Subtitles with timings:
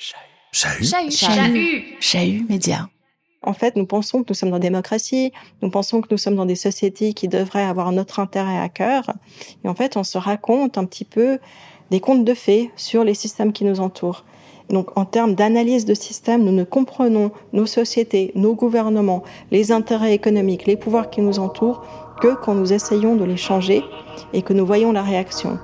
[0.00, 0.82] Chahut.
[0.82, 1.10] Chahut.
[1.10, 1.96] Chahut.
[2.00, 2.46] Chahut.
[2.48, 2.88] Média.
[3.42, 5.30] En fait, nous pensons que nous sommes dans la démocratie,
[5.60, 9.12] nous pensons que nous sommes dans des sociétés qui devraient avoir notre intérêt à cœur.
[9.62, 11.38] Et en fait, on se raconte un petit peu
[11.90, 14.24] des contes de fées sur les systèmes qui nous entourent.
[14.70, 20.14] Donc, en termes d'analyse de système, nous ne comprenons nos sociétés, nos gouvernements, les intérêts
[20.14, 21.84] économiques, les pouvoirs qui nous entourent
[22.22, 23.82] que quand nous essayons de les changer
[24.32, 25.58] et que nous voyons la réaction.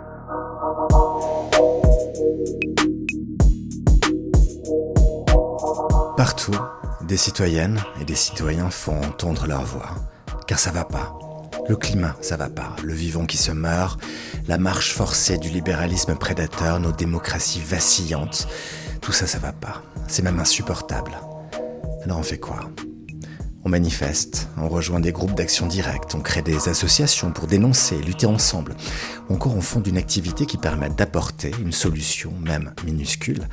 [6.26, 6.58] Partout,
[7.02, 9.94] des citoyennes et des citoyens font entendre leur voix.
[10.48, 11.16] Car ça va pas.
[11.68, 12.74] Le climat, ça va pas.
[12.82, 14.00] Le vivant qui se meurt,
[14.48, 18.48] la marche forcée du libéralisme prédateur, nos démocraties vacillantes.
[19.00, 19.84] Tout ça, ça va pas.
[20.08, 21.12] C'est même insupportable.
[22.02, 22.58] Alors on fait quoi?
[23.64, 28.26] On manifeste, on rejoint des groupes d'action directe, on crée des associations pour dénoncer, lutter
[28.26, 28.74] ensemble.
[29.28, 33.46] Encore on fonde une activité qui permet d'apporter une solution, même minuscule,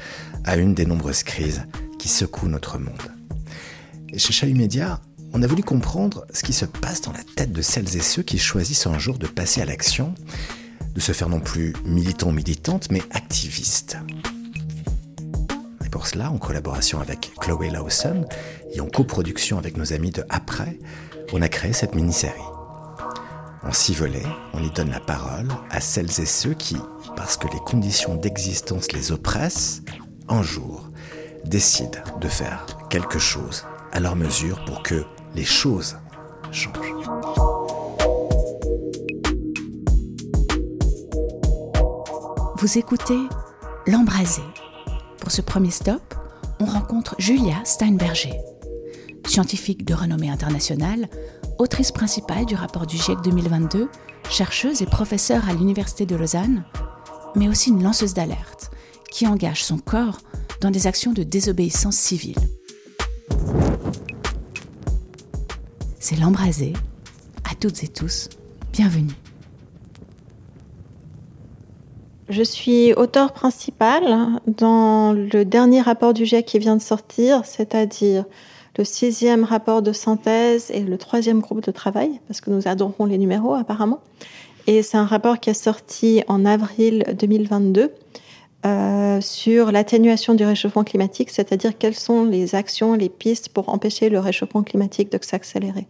[0.44, 1.68] à une des nombreuses crises
[2.03, 3.13] qui secouent notre monde.
[4.17, 4.99] Chez Chahut Média,
[5.32, 8.23] on a voulu comprendre ce qui se passe dans la tête de celles et ceux
[8.23, 10.13] qui choisissent un jour de passer à l'action,
[10.93, 13.95] de se faire non plus militants ou militantes, mais activistes.
[15.85, 18.26] Et pour cela, en collaboration avec Chloé Lawson
[18.73, 20.77] et en coproduction avec nos amis de Après,
[21.32, 22.35] on a créé cette mini-série.
[23.63, 26.76] En six volets, on y donne la parole à celles et ceux qui,
[27.15, 29.84] parce que les conditions d'existence les oppressent,
[30.27, 30.90] un jour,
[31.46, 35.04] décident de faire quelque chose à leur mesure pour que
[35.36, 35.98] les choses
[36.52, 36.74] changent.
[42.58, 43.20] Vous écoutez
[43.85, 44.41] L'Embrasé.
[45.20, 46.02] Pour ce premier stop,
[46.60, 48.40] on rencontre Julia Steinberger,
[49.28, 51.10] scientifique de renommée internationale,
[51.60, 53.90] autrice principale du rapport du GIEC 2022,
[54.30, 56.63] chercheuse et professeure à l'Université de Lausanne,
[57.35, 58.72] mais aussi une lanceuse d'alerte
[59.12, 60.20] qui engage son corps
[60.64, 62.38] dans des actions de désobéissance civile.
[66.00, 66.72] c'est l'embraser.
[67.50, 68.29] À toutes et tous,
[68.72, 69.13] bienvenue.
[72.29, 74.03] Je suis auteur principal
[74.47, 78.23] dans le dernier rapport du GIEC qui vient de sortir, c'est-à-dire
[78.78, 83.06] le sixième rapport de synthèse et le troisième groupe de travail, parce que nous adorons
[83.06, 84.00] les numéros apparemment.
[84.68, 87.91] Et c'est un rapport qui est sorti en avril 2022
[88.66, 94.09] euh, sur l'atténuation du réchauffement climatique, c'est-à-dire quelles sont les actions, les pistes pour empêcher
[94.09, 95.88] le réchauffement climatique de s'accélérer.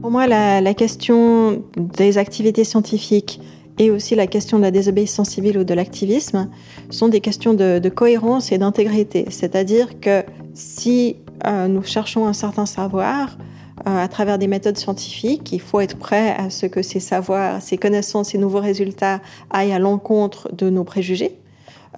[0.00, 3.40] Pour moi, la, question des activités scientifiques
[3.78, 6.48] et aussi la question de la désobéissance civile ou de l'activisme
[6.88, 9.26] sont des questions de, cohérence et d'intégrité.
[9.28, 10.22] C'est-à-dire que
[10.54, 11.16] si
[11.46, 13.36] euh, nous cherchons un certain savoir,
[13.86, 15.52] à travers des méthodes scientifiques.
[15.52, 19.20] Il faut être prêt à ce que ces savoirs, ces connaissances, ces nouveaux résultats
[19.50, 21.38] aillent à l'encontre de nos préjugés,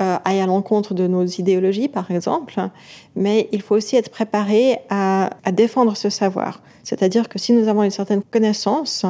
[0.00, 2.60] euh, aillent à l'encontre de nos idéologies, par exemple.
[3.16, 6.60] Mais il faut aussi être préparé à défendre ce savoir.
[6.84, 9.06] C'est-à-dire que si nous avons une certaine connaissance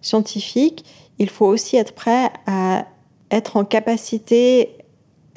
[0.00, 0.84] scientifique,
[1.18, 2.86] il faut aussi être prêt à
[3.30, 4.70] être en capacité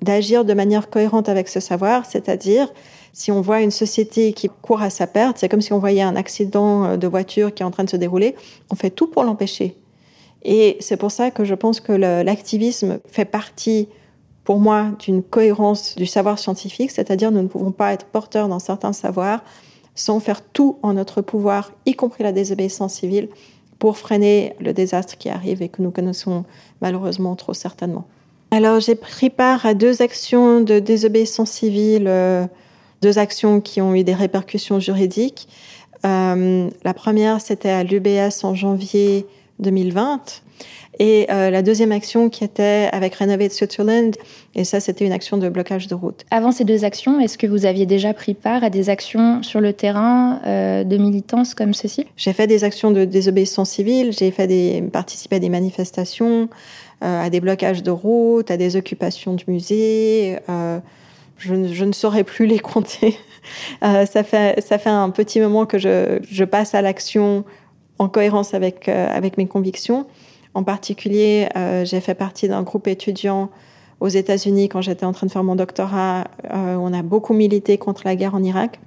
[0.02, 2.72] d'agir de manière cohérente avec ce savoir, c'est-à-dire
[3.14, 6.02] si on voit une société qui court à sa perte, c'est comme si on voyait
[6.02, 8.36] un accident euh, de voiture qui est en train de se dérouler,
[8.70, 9.76] on fait tout pour l'empêcher.
[10.44, 13.88] Et c'est pour ça que je pense que l'activisme fait partie,
[14.44, 18.60] pour moi, d'une cohérence du savoir scientifique, c'est-à-dire nous ne pouvons pas être porteurs d'un
[18.60, 19.44] certain savoir
[19.94, 23.30] sans faire tout en notre pouvoir, y compris la désobéissance civile,
[23.78, 26.46] pour freiner le désastre qui arrive et que nous connaissons
[26.82, 28.06] malheureusement trop certainement.
[28.52, 32.46] Alors j'ai pris part à deux actions de désobéissance civile euh,
[33.02, 35.48] deux actions qui ont eu des répercussions juridiques.
[36.06, 39.26] Euh, la première, c'était à l'UBS en janvier
[39.60, 40.42] 2020.
[41.00, 44.16] Et euh, la deuxième action qui était avec Renovate Switzerland,
[44.56, 46.26] et ça c'était une action de blocage de route.
[46.32, 49.62] Avant ces deux actions, est-ce que vous aviez déjà pris part à des actions sur
[49.62, 52.06] le terrain euh, de militance comme ceci?
[52.18, 56.50] J'ai fait des actions de désobéissance civile, j'ai fait des, participé à des manifestations,
[57.04, 60.38] euh, à des blocages de route, à des occupations de musées.
[61.50, 63.18] Euh, je, ne saurais plus les compter.
[63.84, 67.44] Euh, ça, fait, ça fait un petit moment que je, je passe à l'action
[67.98, 70.06] en cohérence avec, euh, avec mes convictions.
[70.54, 73.50] En particulier, euh, j'ai fait partie d'un groupe étudiant
[74.00, 76.26] aux États-Unis quand j'étais en train de faire mon doctorat.
[76.52, 78.80] on a beaucoup milité contre la guerre en Irak.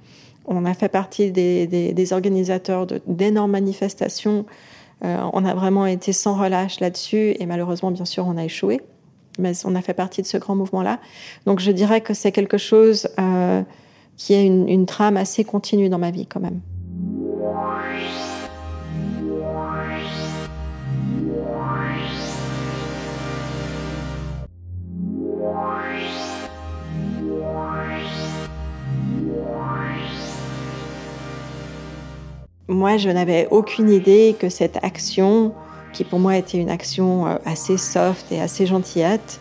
[0.45, 4.45] On a fait partie des, des, des organisateurs d'énormes manifestations.
[5.01, 8.79] on a vraiment été sans relâche là-dessus et malheureusement, bien sûr, on a échoué
[9.39, 10.99] mais on a fait partie de ce grand mouvement-là.
[11.45, 13.61] Donc je dirais que c'est quelque chose euh,
[14.17, 16.61] qui est une, une trame assez continue dans ma vie quand même.
[32.67, 35.53] Moi, je n'avais aucune idée que cette action
[35.95, 39.39] qui pour moi était une action euh, assez soft et assez gentillette,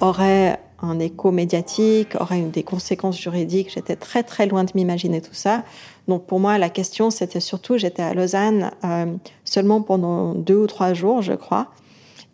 [0.00, 3.72] aurait un écho médiatique, aurait des conséquences juridiques.
[3.74, 5.64] J'étais très très loin de m'imaginer tout ça.
[6.06, 9.06] Donc pour moi, la question, c'était surtout, j'étais à Lausanne euh,
[9.44, 11.68] seulement pendant deux ou trois jours, je crois.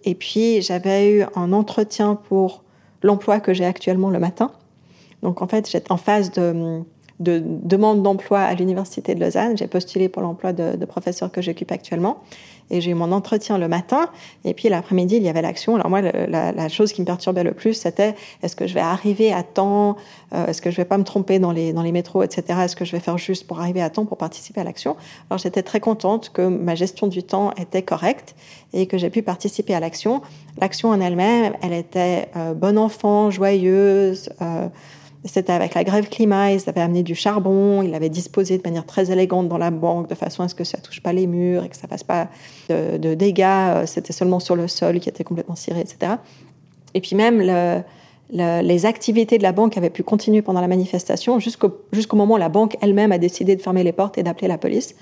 [0.04, 2.64] Et puis j'avais eu un entretien pour
[3.02, 4.50] l'emploi que j'ai actuellement le matin.
[5.22, 6.82] Donc en fait, j'étais en phase de
[7.22, 9.56] de demande d'emploi à l'Université de Lausanne.
[9.56, 12.18] J'ai postulé pour l'emploi de, professeur que j'occupe actuellement.
[12.70, 14.08] Et j'ai eu mon entretien le matin.
[14.44, 15.74] Et puis l'après-midi, il y avait l'action.
[15.74, 19.32] Alors moi, la, chose qui me perturbait le plus, c'était est-ce que je vais arriver
[19.32, 19.96] à temps?
[20.34, 22.60] Euh, Est-ce que je vais pas me tromper dans les, dans les métros, etc.
[22.62, 24.96] Est-ce que je vais faire juste pour arriver à temps pour participer à l'action?
[25.28, 28.34] Alors j'étais très contente que ma gestion du temps était correcte
[28.72, 30.22] et que j'ai pu participer à l'action.
[30.58, 34.30] L'action en elle-même, elle était euh, bon enfant, joyeuse.
[34.40, 34.68] Euh,
[35.24, 38.84] c'était avec la grève climat, ils avaient amené du charbon, ils l'avaient disposé de manière
[38.84, 41.64] très élégante dans la banque, de façon à ce que ça touche pas les murs
[41.64, 42.28] et que ça fasse pas
[42.68, 43.42] de, dégâts.
[43.42, 46.14] Euh, c'était seulement sur le sol qui était complètement ciré, etc.
[46.94, 47.40] Et puis même
[48.32, 52.48] les activités de la banque avaient pu continuer pendant la manifestation jusqu'au moment où la
[52.48, 54.94] banque elle-même a décidé de fermer les portes et d'appeler la police.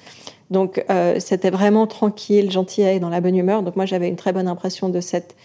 [0.50, 3.62] Donc euh, c'était vraiment tranquille, gentil et dans la bonne humeur.
[3.62, 5.36] Donc moi j'avais une très bonne impression de cette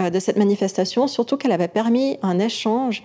[0.00, 3.04] de cette manifestation, surtout qu'elle avait permis un échange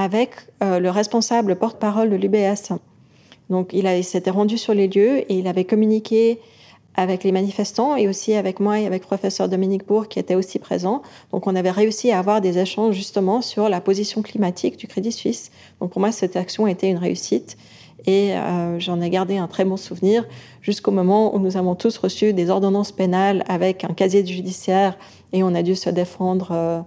[0.00, 0.30] avec
[0.62, 2.72] euh, le responsable porte-parole de l'UBS.
[3.50, 6.38] Donc il, s'était rendu sur les lieux et il avait communiqué
[6.94, 10.58] avec les manifestants et aussi avec moi et avec professeur Dominique Bourg qui était aussi
[10.58, 11.02] présent.
[11.32, 15.12] Donc on avait réussi à avoir des échanges justement sur la position climatique du Crédit
[15.12, 15.50] Suisse.
[15.80, 17.58] Donc pour moi cette action était une réussite
[18.06, 20.24] et euh, j'en ai gardé un très bon souvenir
[20.62, 24.96] jusqu'au moment où nous avons tous reçu des ordonnances pénales avec un casier judiciaire
[25.32, 26.80] et on a dû se défendre euh,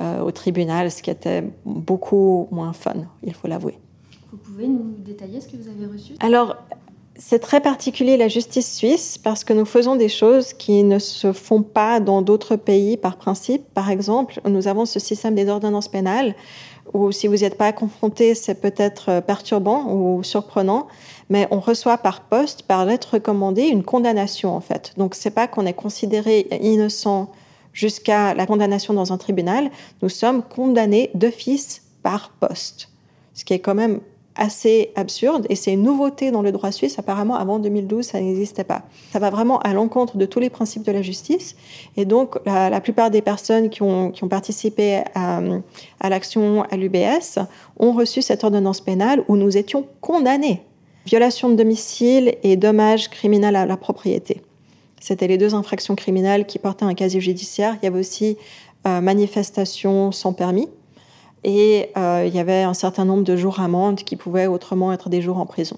[0.00, 3.78] euh, au tribunal, ce qui était beaucoup moins fun, il faut l'avouer.
[4.30, 6.14] Vous pouvez nous détailler ce que vous avez reçu?
[6.20, 6.56] Alors,
[7.16, 11.32] c'est très particulier la justice suisse parce que nous faisons des choses qui ne se
[11.32, 13.62] font pas dans d'autres pays par principe.
[13.74, 16.34] Par exemple, nous avons ce système des ordonnances pénales
[16.92, 20.88] où si vous n'y êtes pas confronté, c'est peut-être perturbant ou surprenant,
[21.28, 24.92] mais on reçoit par poste, par lettre recommandée, une condamnation en fait.
[24.96, 27.30] Donc c'est pas qu'on est considéré innocent
[27.72, 29.70] jusqu'à la condamnation dans un tribunal,
[30.02, 32.88] nous sommes condamnés d'office par poste,
[33.34, 34.00] ce qui est quand même
[34.36, 36.98] assez absurde et c'est une nouveauté dans le droit suisse.
[36.98, 38.82] Apparemment, avant 2012, ça n'existait pas.
[39.12, 41.56] Ça va vraiment à l'encontre de tous les principes de la justice
[41.96, 45.40] et donc la, plupart des personnes qui ont, participé à,
[46.08, 47.38] l'action à l'UBS
[47.78, 50.62] ont reçu cette ordonnance pénale où nous étions condamnés.
[51.06, 54.42] Violation de domicile et dommages criminels à la propriété.
[55.00, 57.76] C'était les deux infractions criminelles qui portaient un casier judiciaire.
[57.80, 58.36] Il y avait aussi
[58.86, 60.68] euh, manifestation sans permis.
[61.44, 65.08] Et euh, il y avait un certain nombre de jours amende qui pouvaient autrement être
[65.08, 65.76] des jours en prison.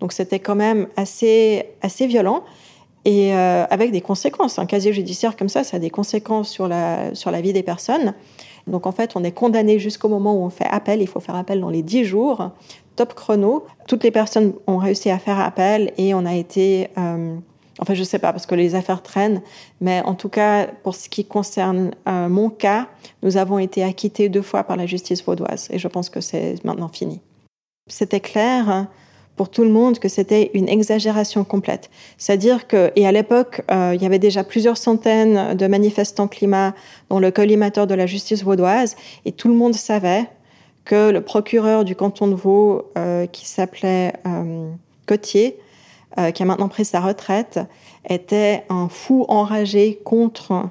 [0.00, 2.44] Donc c'était quand même assez, assez violent
[3.04, 4.58] et euh, avec des conséquences.
[4.58, 7.62] Un casier judiciaire comme ça, ça a des conséquences sur la, sur la vie des
[7.62, 8.14] personnes.
[8.66, 11.02] Donc en fait, on est condamné jusqu'au moment où on fait appel.
[11.02, 12.50] Il faut faire appel dans les 10 jours.
[12.96, 13.64] Top chrono.
[13.88, 16.88] Toutes les personnes ont réussi à faire appel et on a été
[17.80, 19.42] Enfin, je ne sais pas parce que les affaires traînent,
[19.80, 22.88] mais en tout cas, pour ce qui concerne euh, mon cas,
[23.22, 26.62] nous avons été acquittés deux fois par la justice vaudoise et je pense que c'est
[26.64, 27.20] maintenant fini.
[27.88, 28.88] C'était clair hein,
[29.36, 31.90] pour tout le monde que c'était une exagération complète.
[32.16, 36.74] C'est-à-dire que, et à l'époque, euh, il y avait déjà plusieurs centaines de manifestants climat
[37.08, 38.94] dans le collimateur de la justice vaudoise
[39.24, 40.26] et tout le monde savait
[40.84, 44.12] que le procureur du canton de Vaud, euh, qui s'appelait
[45.06, 45.58] Cotier,
[46.18, 47.60] euh, qui a maintenant pris sa retraite,
[48.08, 50.68] était un fou enragé contre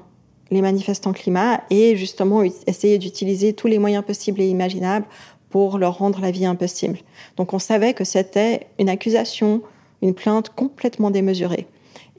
[0.51, 5.05] les manifestants climat et justement essayait d'utiliser tous les moyens possibles et imaginables
[5.49, 6.99] pour leur rendre la vie impossible.
[7.37, 9.61] Donc on savait que c'était une accusation,
[10.01, 11.67] une plainte complètement démesurée.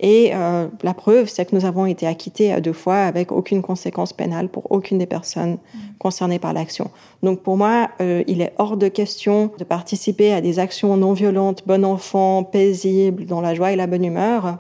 [0.01, 3.63] Et euh, la preuve, c'est que nous avons été acquittés à deux fois avec aucune
[3.63, 5.79] conséquence pénale pour aucune des personnes mmh.
[5.99, 6.91] concernées par l'action.
[7.23, 11.13] Donc pour moi, euh, il est hors de question de participer à des actions non
[11.13, 14.59] violentes, bon enfant, paisibles, dans la joie et la bonne humeur,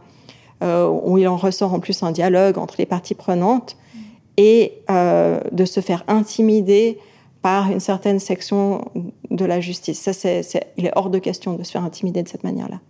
[0.62, 3.98] euh, où il en ressort en plus un dialogue entre les parties prenantes, mmh.
[4.36, 4.72] et
[5.50, 6.98] de se faire intimider
[7.42, 8.84] par une certaine section
[9.30, 10.00] de la justice.
[10.00, 10.42] Ça, c'est,
[10.76, 12.80] il est hors de question de se faire intimider de cette manière-là.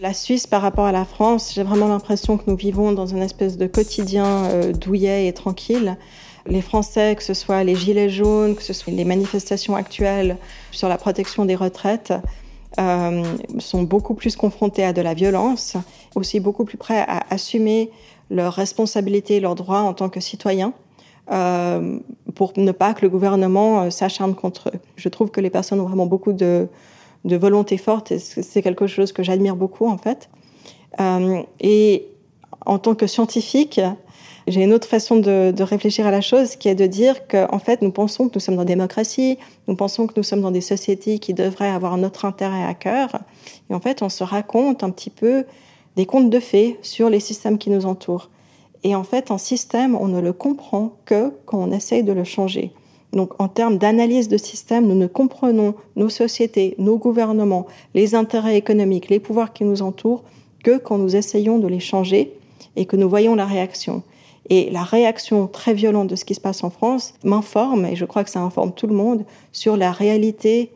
[0.00, 3.20] La Suisse par rapport à la France, j'ai vraiment l'impression que nous vivons dans une
[3.20, 5.98] espèce de quotidien euh, douillet et tranquille.
[6.46, 10.38] Les Français, que ce soit les gilets jaunes, que ce soit les manifestations actuelles
[10.70, 12.14] sur la protection des retraites,
[12.78, 13.22] euh,
[13.58, 15.76] sont beaucoup plus confrontés à de la violence,
[16.14, 17.90] aussi beaucoup plus prêts à assumer
[18.30, 20.72] leurs responsabilités et leurs droits en tant que citoyens.
[21.30, 21.98] Euh,
[22.34, 24.78] pour ne pas que le gouvernement s'acharne contre eux.
[24.96, 26.68] Je trouve que les personnes ont vraiment beaucoup de,
[27.24, 30.30] de volonté forte c'est quelque chose que j'admire beaucoup en fait.
[31.00, 32.06] Euh, et
[32.66, 33.80] en tant que scientifique,
[34.46, 37.82] j'ai une autre façon de, réfléchir à la chose qui est de dire qu'en fait,
[37.82, 40.60] nous pensons que nous sommes dans une démocratie, nous pensons que nous sommes dans des
[40.60, 43.20] sociétés qui devraient avoir notre intérêt à cœur.
[43.70, 45.44] Et en fait, on se raconte un petit peu
[45.96, 48.30] des contes de fées sur les systèmes qui nous entourent.
[48.82, 52.24] Et en fait, un système, on ne le comprend que quand on essaye de le
[52.24, 52.72] changer.
[53.12, 58.56] Donc, en termes d'analyse de système, nous ne comprenons nos sociétés, nos gouvernements, les intérêts
[58.56, 60.22] économiques, les pouvoirs qui nous entourent
[60.62, 62.32] que quand nous essayons de les changer
[62.76, 64.02] et que nous voyons la réaction.
[64.48, 68.04] Et la réaction très violente de ce qui se passe en France m'informe, et je
[68.04, 70.70] crois que ça informe tout le monde, sur la réalité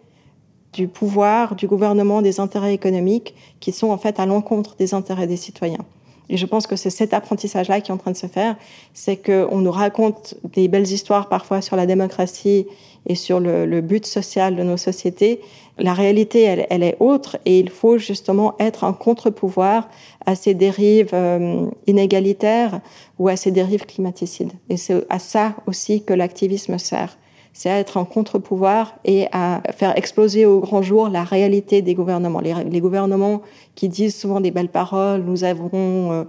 [0.72, 5.28] du pouvoir, du gouvernement, des intérêts économiques qui sont en fait à l'encontre des intérêts
[5.28, 5.84] des citoyens.
[6.28, 8.56] Et je pense que c'est cet apprentissage-là qui est en train de se faire,
[8.94, 12.66] c'est qu'on nous raconte des belles histoires parfois sur la démocratie
[13.06, 15.40] et sur le, but social de nos sociétés.
[15.78, 19.88] La réalité, elle, elle, est autre et il faut justement être un contre-pouvoir
[20.24, 22.80] à ces dérives euh, inégalitaires
[23.18, 24.52] ou à ces dérives climaticides.
[24.70, 27.18] Et c'est à ça aussi que l'activisme sert
[27.54, 31.94] c'est à être en contre-pouvoir et à faire exploser au grand jour la réalité des
[31.94, 32.40] gouvernements.
[32.40, 33.42] Les, gouvernements
[33.76, 36.24] qui disent souvent des belles paroles, nous avons, euh,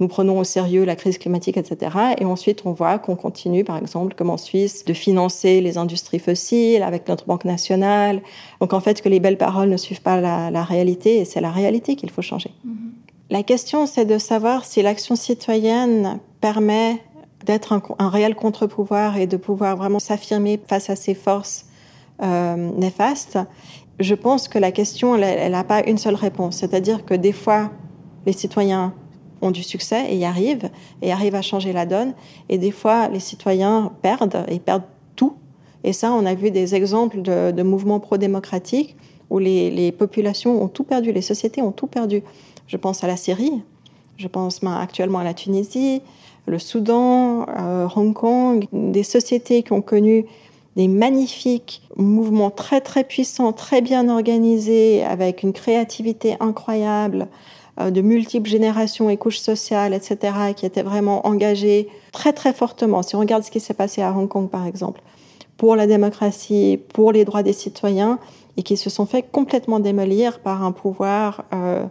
[0.00, 1.96] nous prenons au sérieux la crise climatique, etc.
[2.18, 6.18] Et ensuite, on voit qu'on continue, par exemple, comme en Suisse, de financer les industries
[6.18, 8.20] fossiles avec notre banque nationale.
[8.60, 11.40] Donc, en fait, que les belles paroles ne suivent pas la, la réalité, et c'est
[11.40, 12.50] la réalité qu'il faut changer.
[12.66, 13.30] Mm-hmm.
[13.30, 17.00] La question, c'est de savoir si l'action citoyenne permet
[17.46, 21.66] d'être un, réel contre-pouvoir et de pouvoir vraiment s'affirmer face à ces forces
[22.22, 23.38] euh, néfastes,
[23.98, 26.56] je pense que la question, elle n'a pas une seule réponse.
[26.56, 27.70] C'est-à-dire que des fois,
[28.26, 28.92] les citoyens
[29.40, 30.68] ont du succès et y arrivent,
[31.02, 32.14] et arrivent à changer la donne,
[32.48, 34.84] et des fois, les citoyens perdent, et perdent
[35.14, 35.34] tout.
[35.84, 38.96] Et ça, on a vu des exemples de, mouvements pro-démocratiques
[39.30, 42.22] où les, les, populations ont tout perdu, les sociétés ont tout perdu.
[42.66, 43.62] Je pense à la Syrie,
[44.16, 46.02] je pense actuellement à la Tunisie,
[46.46, 50.26] le Soudan, euh, Hong Kong, des sociétés qui ont connu
[50.76, 57.28] des magnifiques mouvements très très puissants, très bien organisés, avec une créativité incroyable,
[57.80, 63.02] euh, de multiples générations et couches sociales, etc., qui étaient vraiment engagés très très fortement.
[63.02, 65.02] Si on regarde ce qui s'est passé à Hong Kong, par exemple,
[65.56, 68.18] pour la démocratie, pour les droits des citoyens,
[68.56, 71.84] et qui se sont fait complètement démolir par un pouvoir euh,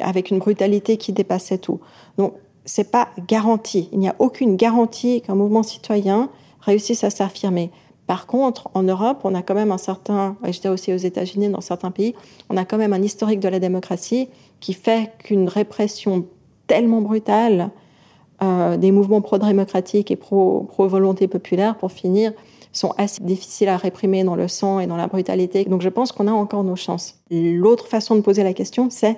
[0.00, 1.80] avec une brutalité qui dépassait tout.
[2.16, 3.88] Donc c'est pas garanti.
[3.92, 6.30] Il n'y a aucune garantie qu'un mouvement citoyen
[6.60, 7.70] réussisse à s'affirmer.
[8.06, 11.48] Par contre, en Europe, on a quand même un certain, et j'étais aussi aux États-Unis,
[11.48, 12.14] dans certains pays,
[12.50, 14.28] on a quand même un historique de la démocratie
[14.60, 16.26] qui fait qu'une répression
[16.66, 17.70] tellement brutale
[18.42, 22.32] euh, des mouvements pro-démocratiques et pro-volonté populaire, pour finir,
[22.72, 25.64] sont assez difficiles à réprimer dans le sang et dans la brutalité.
[25.64, 27.20] Donc je pense qu'on a encore nos chances.
[27.30, 29.16] L'autre façon de poser la question, c'est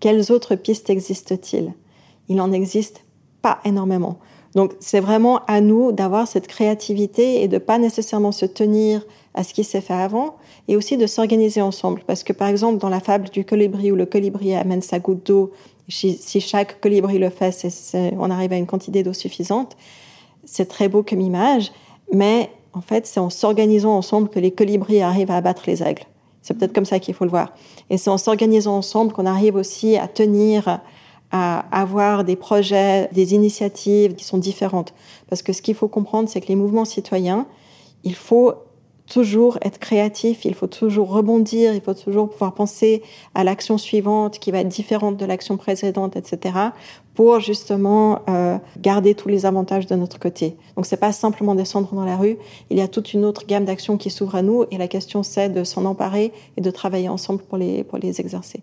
[0.00, 1.72] quelles autres pistes existent-ils?
[2.28, 3.04] Il n'en existe
[3.42, 4.18] pas énormément.
[4.54, 9.04] Donc c'est vraiment à nous d'avoir cette créativité et de pas nécessairement se tenir
[9.34, 12.02] à ce qui s'est fait avant et aussi de s'organiser ensemble.
[12.06, 15.26] Parce que par exemple dans la fable du colibri où le colibri amène sa goutte
[15.26, 15.52] d'eau,
[15.88, 17.66] si chaque colibri le fait,
[18.18, 19.76] on arrive à une quantité d'eau suffisante.
[20.44, 21.70] C'est très beau comme image,
[22.12, 26.04] mais en fait c'est en s'organisant ensemble que les colibris arrivent à abattre les aigles.
[26.40, 27.52] C'est peut-être comme ça qu'il faut le voir.
[27.90, 30.80] Et c'est en s'organisant ensemble qu'on arrive aussi à tenir
[31.72, 34.94] avoir des projets, des initiatives qui sont différentes.
[35.28, 37.46] Parce que ce qu'il faut comprendre, c'est que les mouvements citoyens,
[38.04, 38.54] il faut
[39.06, 43.02] toujours être créatif, il faut toujours rebondir, il faut toujours pouvoir penser
[43.34, 46.54] à l'action suivante qui va être différente de l'action précédente, etc.,
[47.14, 50.56] pour justement euh, garder tous les avantages de notre côté.
[50.76, 52.36] Donc c'est pas simplement descendre dans la rue,
[52.68, 55.22] il y a toute une autre gamme d'actions qui s'ouvre à nous et la question
[55.22, 58.62] c'est de s'en emparer et de travailler ensemble pour les, pour les exercer.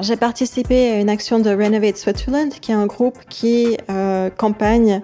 [0.00, 5.02] J'ai participé à une action de Renovate Switzerland, qui est un groupe qui euh, campagne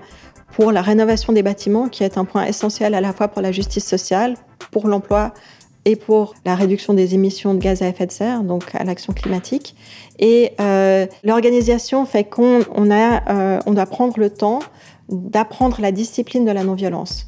[0.53, 3.53] pour la rénovation des bâtiments, qui est un point essentiel à la fois pour la
[3.53, 4.37] justice sociale,
[4.71, 5.35] pour l'emploi
[5.85, 9.13] et pour la réduction des émissions de gaz à effet de serre, donc à l'action
[9.13, 9.77] climatique.
[10.19, 14.61] Et euh, l'organisation fait qu'on euh, doit prendre le temps
[15.09, 17.27] d'apprendre la discipline de la non-violence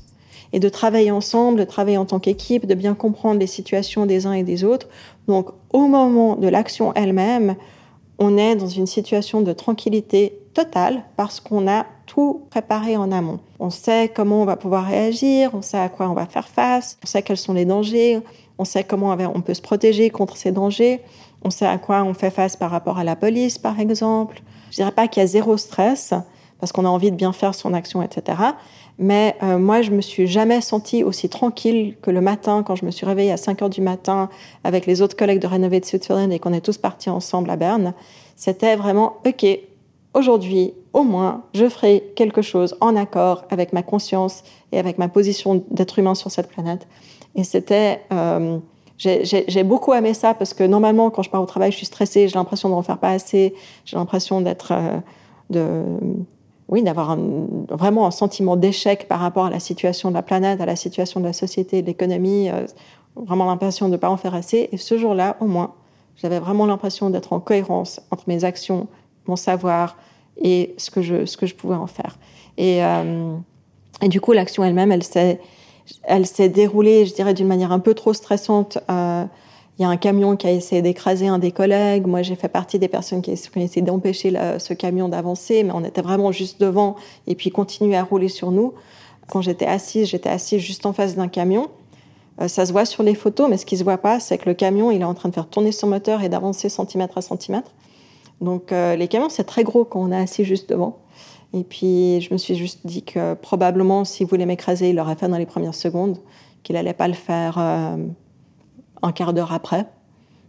[0.53, 4.27] et de travailler ensemble, de travailler en tant qu'équipe, de bien comprendre les situations des
[4.27, 4.89] uns et des autres.
[5.27, 7.57] Donc, au moment de l'action elle-même,
[8.19, 13.39] on est dans une situation de tranquillité totale parce qu'on a tout préparé en amont.
[13.61, 16.99] On sait comment on va pouvoir réagir, on sait à quoi on va faire face,
[17.05, 18.21] on sait quels sont les dangers,
[18.59, 21.01] on sait comment on peut se protéger contre ces dangers,
[21.45, 24.43] on sait à quoi on fait face par rapport à la police, par exemple.
[24.71, 26.13] Je dirais pas qu'il y a zéro stress
[26.59, 28.39] parce qu'on a envie de bien faire son action, etc.
[28.99, 32.85] Mais euh, moi, je me suis jamais sentie aussi tranquille que le matin quand je
[32.85, 34.29] me suis réveillée à 5 heures du matin
[34.65, 37.95] avec les autres collègues de Renovate Switzerland et qu'on est tous partis ensemble à Berne.
[38.35, 39.47] C'était vraiment OK.
[40.15, 45.07] Aujourd'hui, au moins, je ferai quelque chose en accord avec ma conscience et avec ma
[45.09, 46.89] position d'être humain sur cette planète.
[47.37, 48.59] Et c'était, euh,
[48.97, 52.27] j'ai beaucoup aimé ça parce que normalement, quand je pars au travail, je suis stressée,
[52.27, 54.99] j'ai l'impression d'en faire pas assez, j'ai l'impression d'être, euh,
[55.51, 55.85] de
[56.69, 57.17] oui, d'avoir
[57.71, 61.19] vraiment un sentiment d'échec par rapport à la situation de la planète, à la situation
[61.21, 62.67] de la société, de l'économie, euh,
[63.17, 64.69] vraiment l'impression de ne pas en faire assez.
[64.71, 65.73] Et ce jour-là, au moins,
[66.17, 68.87] j'avais vraiment l'impression d'être en cohérence entre mes actions,
[69.27, 69.97] mon savoir
[70.37, 72.19] et ce que je, ce que je pouvais en faire.
[72.59, 73.35] Et, euh,
[74.03, 75.41] du coup, l'action elle-même, elle s'est,
[76.05, 78.79] elle s'est déroulée, je dirais, d'une manière un peu trop stressante.
[78.91, 79.25] Euh,
[79.79, 82.07] il y a un camion qui a essayé d'écraser un des collègues.
[82.07, 85.85] Moi, j'ai fait partie des personnes qui ont essayé d'empêcher ce camion d'avancer, mais on
[85.85, 86.97] était vraiment juste devant
[87.29, 88.75] et puis continuer à rouler sur nous.
[89.29, 91.69] Quand j'étais assise, j'étais assise juste en face d'un camion.
[92.41, 94.49] Euh, ça se voit sur les photos, mais ce qui se voit pas, c'est que
[94.49, 97.23] le camion, il est en train de faire tourner son moteur et d'avancer centimètre à
[97.23, 97.71] centimètre.
[98.41, 100.99] Donc, euh, les camions, c'est très gros quand on est assis juste devant.
[101.53, 105.29] Et puis, je me suis juste dit que probablement, s'il voulait m'écraser, il l'aurait fait
[105.29, 106.19] dans les premières secondes,
[106.63, 107.97] qu'il allait pas le faire euh,
[109.03, 109.87] un quart d'heure après.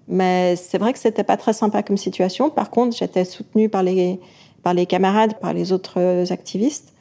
[0.08, 2.50] Mais c'est vrai que c'était pas très sympa comme situation.
[2.50, 4.20] Par contre, j'étais soutenue par les,
[4.64, 6.94] par les camarades, par les autres activistes.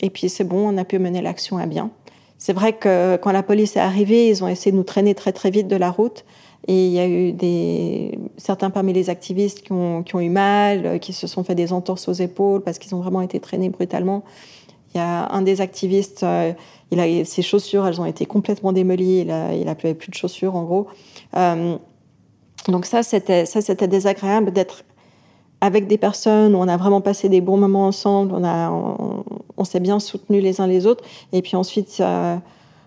[0.00, 1.90] Et puis c'est bon, on a pu mener l'action à bien.
[2.38, 5.32] C'est vrai que quand la police est arrivée, ils ont essayé de nous traîner très
[5.32, 6.24] très vite de la route.
[6.68, 10.28] Et il y a eu des, certains parmi les activistes qui ont, qui ont eu
[10.28, 13.70] mal, qui se sont fait des entorses aux épaules parce qu'ils ont vraiment été traînés
[13.70, 14.24] brutalement.
[14.94, 16.52] Il y a un des activistes, euh,
[17.24, 19.20] ses chaussures, elles ont été complètement démolies.
[19.20, 20.88] Il a, il a plus de chaussures, en gros.
[21.36, 21.76] Euh,
[22.68, 24.84] donc ça, c'était ça, c'était désagréable d'être
[25.60, 28.32] avec des personnes où on a vraiment passé des bons moments ensemble.
[28.34, 28.70] On a,
[29.56, 31.04] on, s'est bien soutenus les uns les autres.
[31.32, 32.36] Et puis ensuite, euh,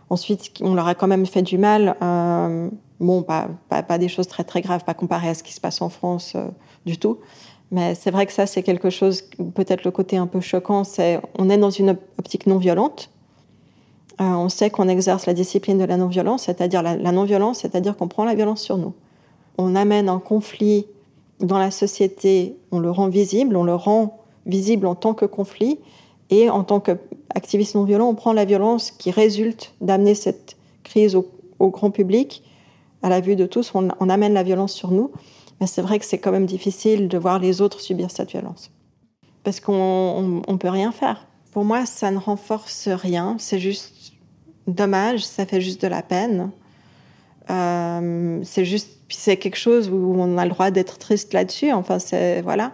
[0.09, 1.95] ensuite, on leur a quand même fait du mal.
[2.01, 5.53] Euh, bon, pas, pas, pas, des choses très très graves, pas comparé à ce qui
[5.53, 6.35] se passe en France
[6.85, 7.19] du tout.
[7.71, 9.23] Mais c'est vrai que ça, c'est quelque chose,
[9.55, 13.09] peut-être le côté un peu choquant, c'est on est dans une optique non violente.
[14.21, 18.08] Euh, on sait qu'on exerce la discipline de la non-violence, c'est-à-dire la, non-violence, c'est-à-dire qu'on
[18.08, 18.93] prend la violence sur nous.
[19.58, 20.86] On amène un conflit
[21.39, 25.80] dans la société, on le rend visible, on le rend visible en tant que conflit,
[26.30, 31.15] et en tant qu'activiste non violent, on prend la violence qui résulte d'amener cette crise
[31.15, 31.28] au,
[31.60, 32.43] grand public,
[33.02, 35.12] à la vue de tous, on, on amène la violence sur nous.
[35.60, 38.69] Mais c'est vrai que c'est quand même difficile de voir les autres subir cette violence.
[39.43, 41.26] Parce qu'on ne peut rien faire.
[41.52, 43.36] Pour moi, ça ne renforce rien.
[43.39, 44.02] C'est juste
[44.67, 46.52] dommage, ça fait juste de la peine.
[47.49, 51.71] Euh, c'est juste, c'est quelque chose où on a le droit d'être triste là-dessus.
[51.71, 52.71] Enfin, c'est voilà.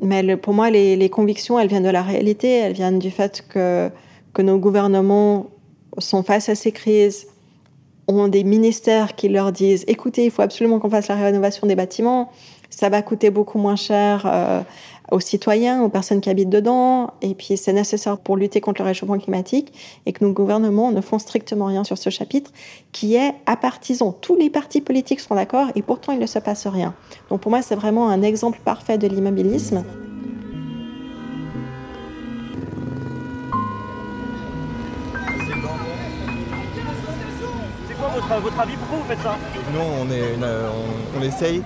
[0.00, 2.48] Mais pour moi, les, les, convictions, elles viennent de la réalité.
[2.48, 3.90] Elles viennent du fait que
[4.32, 5.46] que nos gouvernements
[5.98, 7.26] sont face à ces crises,
[8.06, 11.74] ont des ministères qui leur disent écoutez, il faut absolument qu'on fasse la rénovation des
[11.74, 12.30] bâtiments,
[12.70, 14.62] ça va coûter beaucoup moins cher euh,
[15.10, 18.88] aux citoyens, aux personnes qui habitent dedans, et puis c'est nécessaire pour lutter contre le
[18.88, 19.72] réchauffement climatique,
[20.06, 22.52] et que nos gouvernements ne font strictement rien sur ce chapitre,
[22.92, 24.12] qui est apartisan.
[24.12, 26.94] Tous les partis politiques sont d'accord, et pourtant il ne se passe rien.
[27.30, 29.84] Donc pour moi, c'est vraiment un exemple parfait de l'immobilisme.
[38.40, 38.76] votre, avis?
[38.76, 39.36] Pourquoi vous faites ça?
[39.72, 40.34] Nous, on, est
[41.16, 41.62] on, essaye,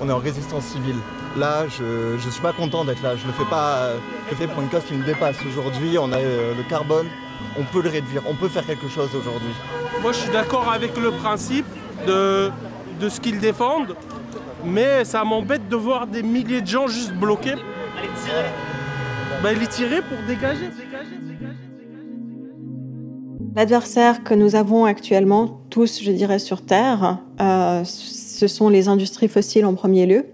[0.00, 0.96] on est en résistance civile.
[1.36, 3.16] Là, je ne suis pas content d'être là.
[3.16, 3.90] Je le fais pas.
[4.26, 5.36] Je le fais pour une cause qui me dépasse.
[5.46, 7.06] Aujourd'hui, on a euh, le carbone.
[7.58, 8.22] On peut le réduire.
[8.28, 9.54] On peut faire quelque chose aujourd'hui.
[10.02, 11.66] Moi, je suis d'accord avec le principe
[12.06, 12.50] de,
[13.00, 13.96] de ce qu'ils défendent,
[14.64, 17.52] mais ça m'embête de voir des milliers de gens juste bloqués.
[17.52, 18.44] Allez tirer.
[19.42, 20.68] Bah, les tirer pour dégager.
[20.68, 21.54] dégager, dégager.
[23.56, 27.84] L'adversaire que nous avons actuellement, tous, je dirais, sur Terre, euh,
[28.34, 30.26] ce sont les industries fossiles en premier lieu.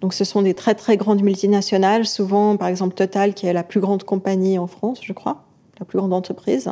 [0.00, 3.64] Donc, ce sont des très très grandes multinationales, souvent, par exemple, Total, qui est la
[3.64, 5.44] plus grande compagnie en France, je crois,
[5.78, 6.70] la plus grande entreprise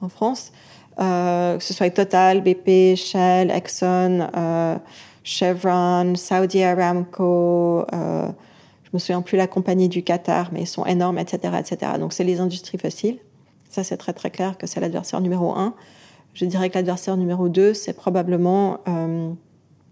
[0.00, 0.52] en France.
[1.00, 4.78] Euh, que ce soit Total, BP, Shell, Exxon, euh,
[5.24, 8.28] Chevron, Saudi Aramco, euh,
[8.84, 11.92] je me souviens plus la compagnie du Qatar, mais ils sont énormes, etc., etc.
[11.98, 13.18] Donc, c'est les industries fossiles.
[13.68, 15.74] Ça, c'est très très clair que c'est l'adversaire numéro un.
[16.34, 19.30] Je dirais que l'adversaire numéro deux, c'est probablement euh,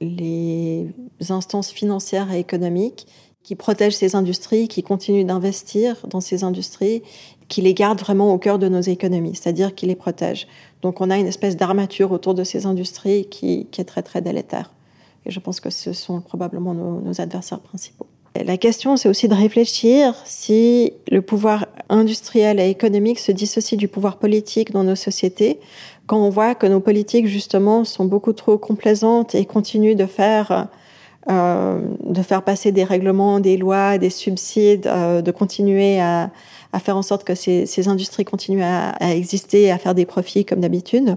[0.00, 0.88] les
[1.28, 3.06] instances financières et économiques
[3.42, 7.02] qui protège ces industries, qui continue d'investir dans ces industries,
[7.48, 10.46] qui les garde vraiment au cœur de nos économies, c'est-à-dire qui les protège.
[10.82, 14.70] Donc on a une espèce d'armature autour de ces industries qui, est très très délétère.
[15.24, 18.06] Et je pense que ce sont probablement nos, adversaires principaux.
[18.34, 23.88] la question, c'est aussi de réfléchir si le pouvoir industriel et économique se dissocie du
[23.88, 25.58] pouvoir politique dans nos sociétés,
[26.08, 30.68] quand on voit que nos politiques, justement, sont beaucoup trop complaisantes et continuent de faire,
[31.30, 36.30] euh, de faire passer des règlements, des lois, des subsides, euh, de continuer à,
[36.72, 40.06] à faire en sorte que ces, ces industries continuent à, à, exister, à faire des
[40.06, 41.16] profits comme d'habitude.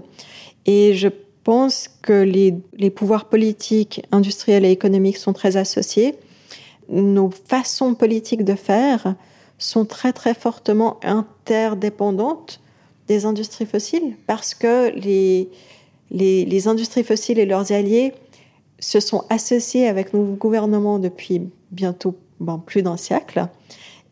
[0.66, 1.08] Et je
[1.42, 6.14] pense que les, les, pouvoirs politiques, industriels et économiques sont très associés.
[6.90, 9.14] Nos façons politiques de faire
[9.64, 12.60] sont très très fortement interdépendantes
[13.08, 15.48] des industries fossiles parce que les,
[16.10, 18.12] les, industries fossiles et leurs alliés
[18.78, 23.48] se sont associés avec nos gouvernements depuis bientôt bon, plus d'un siècle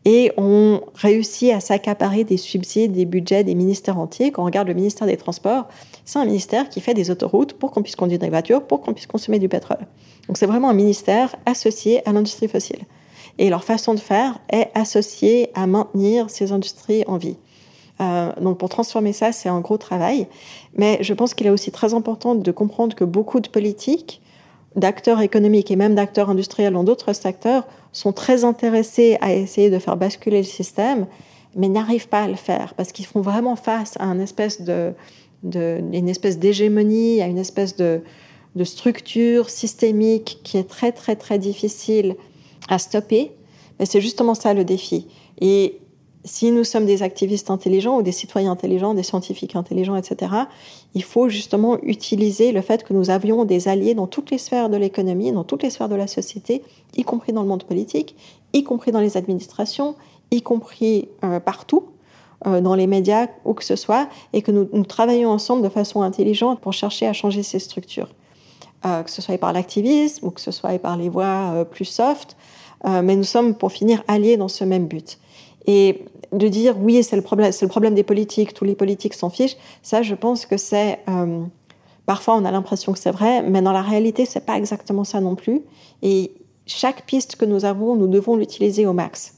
[0.03, 4.31] et ont réussi à s'accaparer des subsides, des budgets des ministères entiers.
[4.31, 5.67] Quand on regarde le ministère des Transports,
[6.05, 8.93] c'est un ministère qui fait des autoroutes pour qu'on puisse conduire des voitures, pour qu'on
[8.93, 9.85] puisse consommer du pétrole.
[10.27, 12.79] Donc c'est vraiment un ministère associé à l'industrie fossile.
[13.41, 17.37] Et leur façon de faire est associée à maintenir ces industries en vie.
[17.99, 20.27] Euh, donc pour transformer ça, c'est un gros travail.
[20.75, 24.21] Mais je pense qu'il est aussi très important de comprendre que beaucoup de politiques,
[24.75, 29.79] d'acteurs économiques et même d'acteurs industriels dans d'autres secteurs sont très intéressés à essayer de
[29.79, 31.07] faire basculer le système,
[31.55, 34.61] mais n'arrivent pas à le faire parce qu'ils font vraiment face à une espèce
[35.41, 38.03] d'hégémonie, à une espèce de,
[38.55, 42.15] de structure systémique qui est très très très difficile
[42.71, 43.31] à stopper.
[43.79, 45.07] Mais c'est justement ça le défi.
[45.39, 45.79] Et
[46.23, 50.33] si nous sommes des activistes intelligents ou des citoyens intelligents, des scientifiques intelligents, etc.,
[50.93, 54.69] il faut justement utiliser le fait que nous avions des alliés dans toutes les sphères
[54.69, 56.63] de l'économie, dans toutes les sphères de la société,
[56.95, 58.15] y compris dans le monde politique,
[58.53, 59.95] y compris dans les administrations,
[60.29, 61.85] y compris euh, partout,
[62.45, 65.69] euh, dans les médias, où que ce soit, et que nous, nous, travaillons ensemble de
[65.69, 68.09] façon intelligente pour chercher à changer ces structures.
[68.85, 72.35] Euh, que ce soit par l'activisme ou que ce soit par les voies plus soft,
[72.85, 75.19] mais nous sommes pour finir alliés dans ce même but.
[75.67, 79.13] Et de dire oui, c'est le problème, c'est le problème des politiques, tous les politiques
[79.13, 81.43] s'en fichent, ça, je pense que c'est euh,
[82.05, 85.19] parfois on a l'impression que c'est vrai, mais dans la réalité, c'est pas exactement ça
[85.19, 85.61] non plus.
[86.01, 86.31] Et
[86.65, 89.35] chaque piste que nous avons, nous devons l'utiliser au max.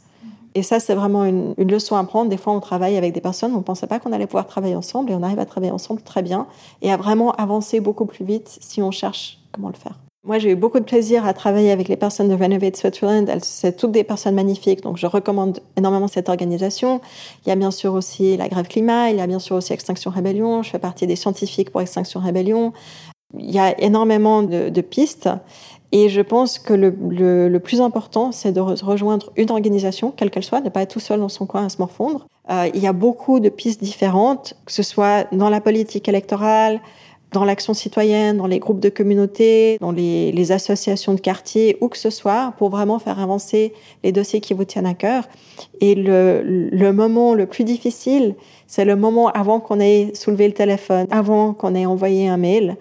[0.55, 2.29] Et ça, c'est vraiment une, une, leçon à prendre.
[2.29, 4.75] Des fois, on travaille avec des personnes, on ne pensait pas qu'on allait pouvoir travailler
[4.75, 6.45] ensemble, et on arrive à travailler ensemble très bien,
[6.83, 9.97] et à vraiment avancer beaucoup plus vite si on cherche comment le faire.
[10.25, 13.27] Moi, j'ai eu beaucoup de plaisir à travailler avec les personnes de Renovate Switzerland.
[13.27, 17.01] Elles, c'est toutes des personnes magnifiques, donc je recommande énormément cette organisation.
[17.45, 19.73] Il y a bien sûr aussi la grève climat, il y a bien sûr aussi
[19.73, 20.63] Extinction Rébellion.
[20.63, 22.71] Je fais partie des scientifiques pour Extinction Rébellion.
[23.37, 25.29] Il y a énormément de, de pistes.
[25.91, 30.31] Et je pense que le, le, le plus important, c'est de rejoindre une organisation, quelle
[30.31, 32.27] qu'elle soit, ne pas être tout seul dans son coin à se morfondre.
[32.49, 36.79] Euh, il y a beaucoup de pistes différentes, que ce soit dans la politique électorale,
[37.33, 41.97] dans l'action citoyenne, dans les groupes de communauté, dans les, associations de quartier, où que
[41.97, 45.27] ce soit, pour vraiment faire avancer les dossiers qui vous tiennent à cœur.
[45.81, 48.35] Et le, le moment le plus difficile,
[48.67, 52.77] c'est le moment avant qu'on ait soulevé le téléphone, avant qu'on ait envoyé un mail.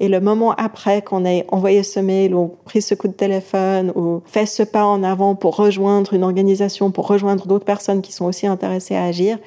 [0.00, 3.92] Et le moment après qu'on ait envoyé ce mail ou pris ce coup de téléphone
[3.94, 8.12] ou fait ce pas en avant pour rejoindre une organisation, pour rejoindre d'autres personnes qui
[8.12, 9.38] sont aussi intéressées à agir,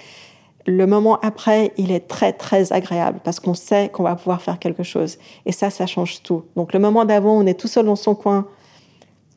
[0.67, 4.59] le moment après, il est très très agréable parce qu'on sait qu'on va pouvoir faire
[4.59, 5.17] quelque chose.
[5.45, 6.43] Et ça, ça change tout.
[6.57, 8.45] Donc le moment d'avant, on est tout seul dans son coin,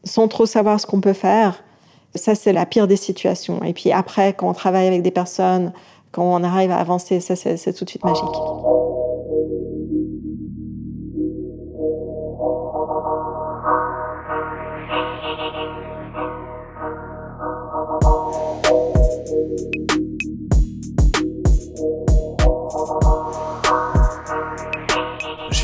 [0.03, 1.63] sans trop savoir ce qu'on peut faire.
[2.17, 3.63] Ça, c'est la pire des situations.
[3.63, 5.73] Et puis après, quand on travaille avec des personnes,
[6.11, 8.25] quand on arrive à avancer, ça, c'est tout de suite magique.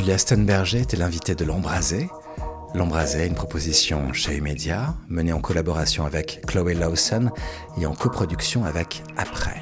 [0.06, 2.08] Julia Stenberger était l'invitée de l'Embrasé.
[2.74, 7.32] L'Embrasé une proposition chez Media, menée en collaboration avec Chloé Lawson
[7.76, 9.60] et en coproduction avec Après.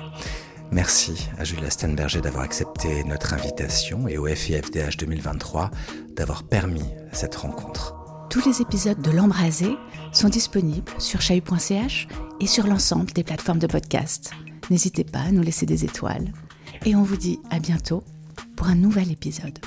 [0.71, 5.71] Merci à Julia Stenberger d'avoir accepté notre invitation et au FIFDH 2023
[6.15, 7.95] d'avoir permis cette rencontre.
[8.29, 9.75] Tous les épisodes de L'Embrasé
[10.13, 12.07] sont disponibles sur chahut.ch
[12.41, 14.33] et sur l'ensemble des plateformes de podcast.
[14.69, 16.35] N'hésitez pas à nous laisser des étoiles.
[16.85, 18.05] Et on vous dit à bientôt
[18.57, 19.59] pour un nouvel épisode.